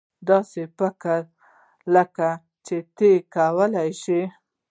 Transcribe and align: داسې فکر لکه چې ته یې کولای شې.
داسې 0.29 0.61
فکر 0.77 1.19
لکه 1.95 2.29
چې 2.65 2.77
ته 2.95 3.05
یې 3.11 3.15
کولای 3.35 3.89
شې. 4.01 4.21